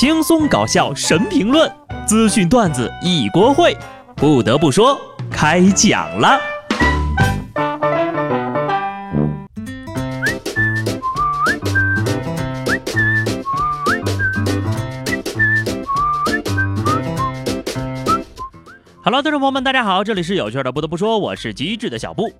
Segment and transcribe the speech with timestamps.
[0.00, 1.68] 轻松搞笑神评论，
[2.06, 3.76] 资讯段子一锅烩。
[4.14, 4.96] 不得不说，
[5.28, 6.38] 开讲了。
[19.02, 20.70] Hello，听众朋友们，大家好，这里是有趣的。
[20.70, 22.30] 不得不说，我是机智的小布。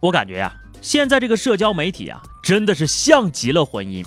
[0.00, 4.04] 我感觉呀，现在这个社交媒体啊，真的是像极了婚姻。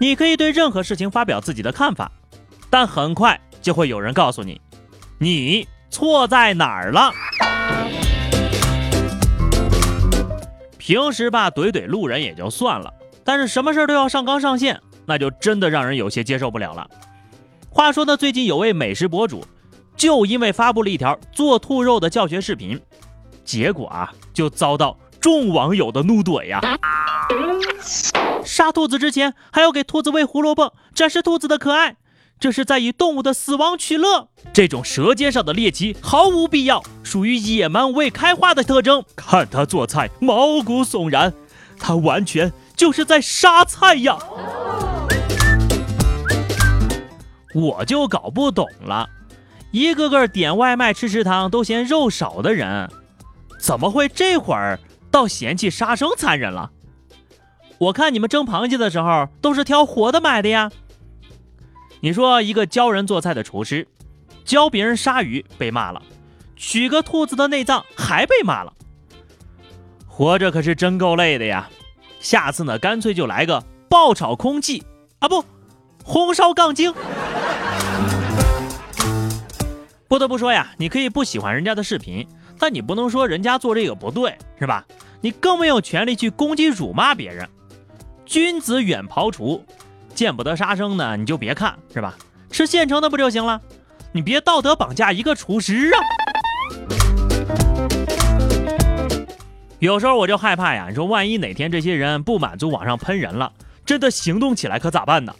[0.00, 2.10] 你可以对任何事情发表自己的看法，
[2.68, 4.60] 但很快就会有人告诉你，
[5.18, 7.12] 你错在哪儿了。
[10.76, 12.92] 平时吧怼怼路人也就算了，
[13.24, 16.86] 但是什么事都要上纲上线，那就真的让人有些接受不了了。
[17.70, 19.46] 话说呢，最近有位美食博主，
[19.96, 22.78] 就因为发布了一条做兔肉的教学视频，
[23.44, 26.60] 结果啊就遭到众网友的怒怼呀。
[28.44, 31.96] 杀兔子之前还要给兔子喂胡萝卜，展示兔子的可爱，
[32.38, 34.28] 这是在以动物的死亡取乐。
[34.52, 39.04] 这种舌尖上的猎奇毫无必要，属于野蛮未开化的特征。
[39.16, 41.32] 看他做菜毛骨悚然，
[41.78, 44.18] 他完全就是在杀菜呀！
[47.54, 49.08] 我就搞不懂了，
[49.70, 52.90] 一个个点外卖吃食堂都嫌肉少的人，
[53.58, 54.78] 怎么会这会儿
[55.10, 56.70] 倒嫌弃杀生残忍了？
[57.84, 60.70] 我看你们蒸螃蟹的时候都是挑活的买的呀。
[62.00, 63.86] 你说一个教人做菜的厨师，
[64.42, 66.00] 教别人杀鱼被骂了，
[66.56, 68.72] 取个兔子的内脏还被骂了。
[70.06, 71.68] 活着可是真够累的呀。
[72.20, 74.82] 下次呢，干脆就来个爆炒空气
[75.18, 75.44] 啊，不，
[76.02, 76.94] 红烧杠精。
[80.08, 82.26] 不得不说呀，你可以不喜欢人家的视频，
[82.58, 84.86] 但你不能说人家做这个不对，是吧？
[85.20, 87.46] 你更没有权利去攻击辱骂别人。
[88.26, 89.64] 君子远庖厨，
[90.14, 92.14] 见不得杀生呢，你就别看，是吧？
[92.50, 93.60] 吃现成的不就行了？
[94.12, 95.98] 你别道德绑架一个厨师啊！
[99.78, 103.52] 有时候我就害怕呀，你说万一哪天这些人不满足网上喷人了，
[103.84, 105.34] 真的行动起来可咋办呢？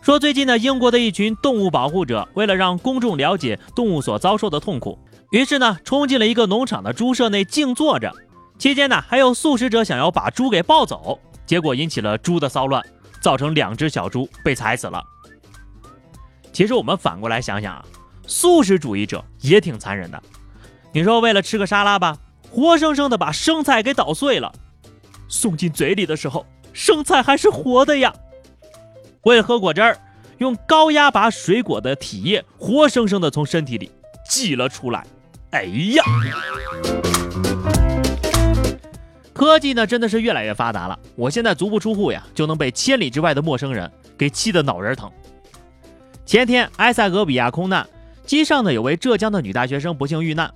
[0.00, 4.98] 说最近呢，英国的一群动物保护者为了让公众了解动物所遭受的痛苦，
[5.30, 8.12] 于是呢，冲进了一个农场的猪舍内静坐着。
[8.58, 12.84] 期间呢，还有素食者想要把猪给抱走，结果引起了猪的骚乱，
[13.20, 15.02] 造成两只小猪被踩死了。
[16.52, 17.84] 其实我们反过来想想啊，
[18.26, 20.22] 素食主义者也挺残忍的。
[20.92, 22.16] 你说为了吃个沙拉吧，
[22.50, 24.52] 活生生的把生菜给捣碎了，
[25.28, 28.14] 送进嘴里的时候，生菜还是活的呀。
[29.22, 29.98] 为了喝果汁儿，
[30.38, 33.90] 用高压把水果的体液活生生的从身体里
[34.28, 35.06] 挤了出来。
[35.52, 36.04] 哎呀！
[39.42, 40.96] 科技呢，真的是越来越发达了。
[41.16, 45.10] 我现在足不出户呀，就能被千里之外的陌生人给气得脑仁疼。
[46.24, 47.84] 前天埃塞俄比亚空难，
[48.24, 50.48] 机上呢有位浙江的女大学生不幸遇难，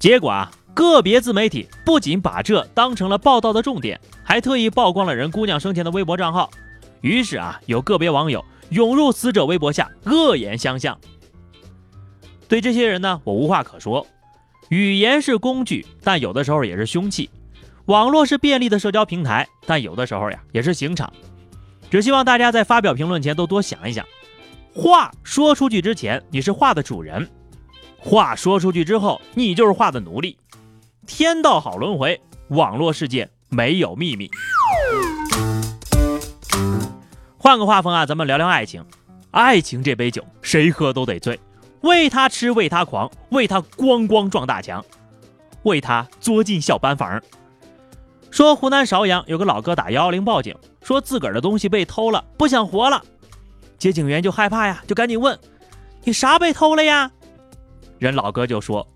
[0.00, 6.50] 结果啊，个别自媒体不仅把这当成了报道的重点，还特意曝光了人姑娘生前的微博账号。
[7.02, 10.98] 于是啊，有个别网友涌入死者微博下恶言相向。
[12.48, 14.04] 对这些人呢，我无话可说。
[14.70, 17.30] 语言是工具，但有的时候也是凶器。
[17.88, 21.10] 网络是便利的社交平台，但有的时候呀也是刑场。
[21.90, 24.04] 只希望大家在发表评论前都多想一想，
[24.74, 27.26] 话说出去之前你是话的主人，
[27.96, 30.36] 话说出去之后你就是话的奴隶。
[31.06, 34.30] 天道好轮回，网络世界没有秘密。
[37.38, 38.84] 换个画风啊，咱们聊聊爱情。
[39.30, 41.40] 爱情这杯酒，谁喝都得醉，
[41.80, 44.84] 为他痴，为他狂，为他咣咣撞大墙，
[45.62, 47.18] 为他作进小班房。
[48.30, 53.02] 说湖南邵阳有个老哥打幺幺零报警，说自个儿的东西被偷了，不想活了。
[53.78, 55.38] 接警员就害怕呀，就赶紧问
[56.04, 57.10] ：“你啥被偷了呀？”
[57.98, 58.86] 人老哥就说：“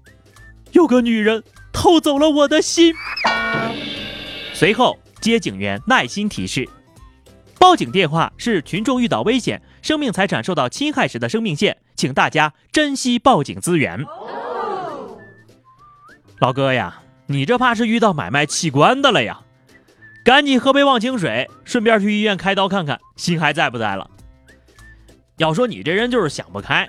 [0.72, 1.42] 有个女人
[1.72, 2.94] 偷走了我的心。”
[4.54, 6.68] 随后接警员耐心提示
[7.58, 14.04] ：“报警电话是群众遇到危险、生命财产受到侵害时的生命线，请大家珍惜报警资源。”
[16.38, 17.01] 老哥呀。
[17.32, 19.40] 你这怕是遇到买卖器官的了呀！
[20.24, 24.08] 赶紧喝杯忘情水，顺便去医院开刀看看心还在不在了。
[25.38, 26.88] 要说你这人就是想不开，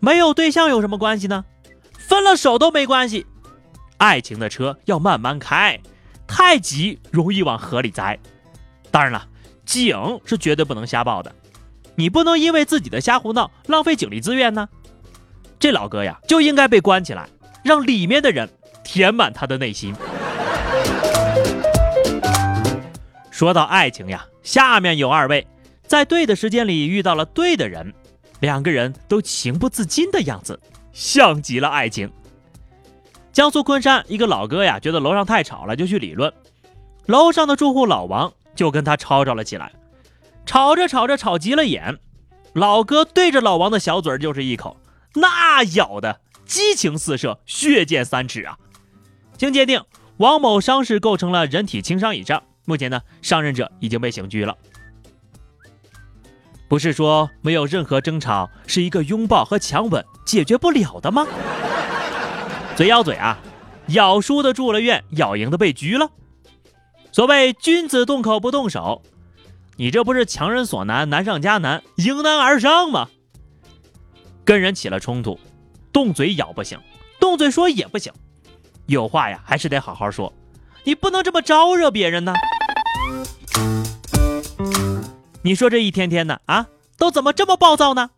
[0.00, 1.44] 没有对象有什么关系呢？
[1.92, 3.26] 分了手都没关系。
[3.98, 5.78] 爱情的车要慢慢开，
[6.26, 8.18] 太急容易往河里栽。
[8.90, 9.28] 当然了，
[9.66, 11.32] 警是绝对不能瞎报的，
[11.94, 14.68] 你不能因为自己的瞎胡闹浪费警力资源呢。
[15.60, 17.28] 这老哥呀就应该被关起来，
[17.62, 18.48] 让里面的人。
[18.88, 19.94] 填满他的内心。
[23.30, 25.46] 说到爱情呀，下面有二位，
[25.86, 27.92] 在对的时间里遇到了对的人，
[28.40, 30.58] 两个人都情不自禁的样子，
[30.94, 32.10] 像极了爱情。
[33.30, 36.32] 江苏昆山一个老哥呀，觉得楼上太吵了，就去理论。
[37.04, 39.70] 楼上的住户老王就跟他吵吵了起来，
[40.46, 41.98] 吵着吵着吵急了眼，
[42.54, 44.78] 老哥对着老王的小嘴就是一口，
[45.14, 48.58] 那咬的激情四射，血溅三尺啊！
[49.38, 49.80] 经鉴定，
[50.16, 54.54] 王某伤势构成了人体轻伤以上，目前呢，伤人者已经被刑拘了。
[56.66, 61.24] 不是说没有任何争吵是一个拥抱和强吻解决不了的吗？
[62.76, 63.38] 嘴咬嘴啊，
[63.90, 66.10] 咬输的住了院，咬赢的被拘了。
[67.12, 69.02] 所谓君子动口不动手，
[69.76, 73.08] 你这不是强人所难，难上加难，迎难而上吗？
[74.44, 75.38] 跟人起了冲突，
[75.92, 76.78] 动嘴咬不行，
[77.20, 78.12] 动嘴说也不行，
[78.88, 80.32] 有话呀还是得好好说，
[80.84, 82.32] 你不能这么招惹别人呢。
[85.42, 88.08] 你说这一天天的啊，都怎么这么暴躁呢？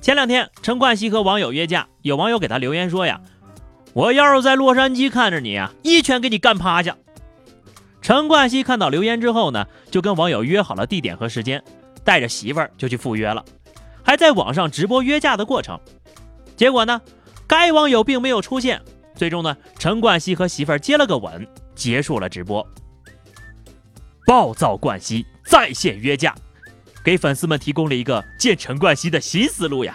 [0.00, 3.20] 前两天陈冠希和网友约架，有网友给他留言说呀。
[3.92, 6.96] 我要是在洛杉矶看着你啊，一拳给你干趴下。
[8.00, 11.60] 陈冠希看到留言之后呢，就跟网友约好了地点和时间，
[12.04, 13.44] 带着媳妇儿就去赴约了，
[14.04, 15.76] 还在网上直播约架的过程。
[16.56, 17.00] 结果呢，
[17.48, 18.80] 该网友并没有出现。
[19.20, 22.66] 最终呢，陈冠希和媳妇儿接了个吻，结束了直播。
[24.24, 26.34] 暴躁冠希在线约架，
[27.04, 29.94] 给粉丝们提供了一个见陈冠希的新思路呀。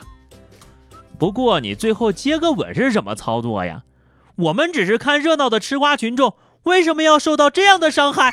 [1.18, 3.81] 不过你最后接个吻是什么操作呀？
[4.36, 8.31] 我们只是看热闹的吃瓜群众，为什么要受到这样的伤害？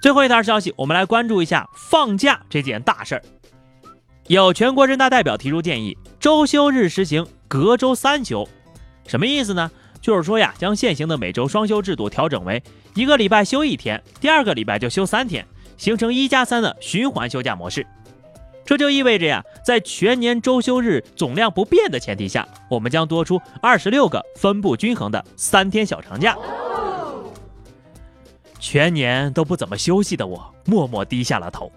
[0.00, 3.22] 最后一条消息，我们来关注一下放假这件大事儿。
[4.26, 8.48] 有全国人大代表提出建议，周休日实行隔周三休，
[9.06, 9.70] 什么意思呢？
[10.00, 12.62] 就是说呀，将现行的每周双休制度调整为
[12.94, 17.86] 一个礼拜休一天，第二个礼拜就休三天，形成一加三的循环休假模式。
[18.64, 26.34] 这就意味着呀，在全年周休日总量不变的前提下，我们将多出二十六个分布均衡的三天小长假。
[28.58, 31.70] 全年都不怎么休息的我，默默低下了头。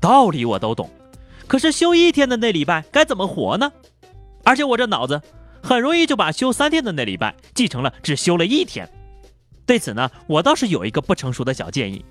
[0.00, 0.88] 道理我都懂，
[1.46, 3.72] 可是休一天的那礼拜该怎么活呢？
[4.44, 5.20] 而且我这脑子
[5.62, 8.88] 很容易就把休三天的那礼拜记成了只休了一天。
[9.64, 12.04] 对此呢，我倒是有一个不成熟的小建议：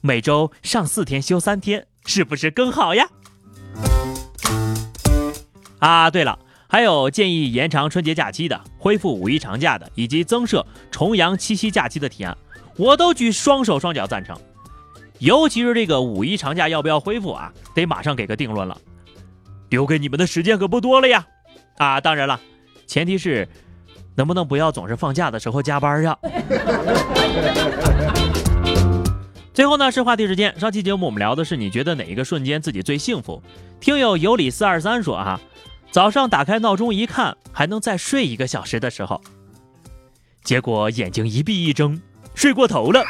[0.00, 1.86] 每周上四天，休三天。
[2.06, 3.08] 是不是更好呀？
[5.78, 12.36] 啊，对了，还有建议延长春节假期的、恢复五一长假的，以及增设重阳、七夕假期的提案，
[12.76, 14.38] 我都举双手双脚赞成。
[15.18, 17.52] 尤其是这个五一长假要不要恢复啊？
[17.74, 18.76] 得马上给个定论了。
[19.70, 21.26] 留给你们的时间可不多了呀！
[21.78, 22.40] 啊，当然了，
[22.86, 23.48] 前提是
[24.14, 26.16] 能不能不要总是放假的时候加班呀？
[29.52, 30.58] 最后呢是话题时间。
[30.58, 33.42] 上期节目我们聊的是你觉得哪一个瞬间自己最幸福？
[33.80, 35.40] 听友尤里四二三说啊，
[35.90, 39.20] 早上打开闹钟一看还能再睡一个小时的时候，
[40.42, 42.00] 结果眼睛一闭一睁
[42.34, 43.04] 睡过头了。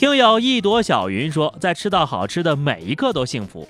[0.00, 3.68] 听友一朵小云说，在吃到好吃的每一刻都幸福。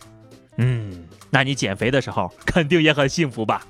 [0.58, 3.66] 嗯，那你减肥的时候肯定也很幸福吧？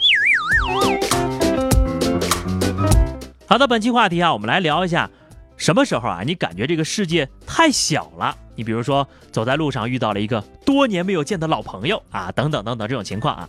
[3.46, 5.08] 好的，本期话题啊，我们来聊一下。
[5.56, 6.20] 什么时候啊？
[6.22, 8.36] 你感觉这个世界太小了？
[8.54, 13.48] 你比如说，走在路上遇到了一个多年没有见的老朋友啊，等等等等这种情况啊，